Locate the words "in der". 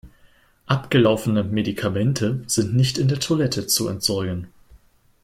2.97-3.19